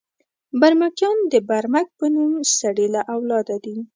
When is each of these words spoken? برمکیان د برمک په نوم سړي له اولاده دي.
برمکیان 0.61 1.17
د 1.31 1.33
برمک 1.49 1.87
په 1.99 2.05
نوم 2.13 2.33
سړي 2.59 2.87
له 2.95 3.01
اولاده 3.15 3.55
دي. 3.65 3.77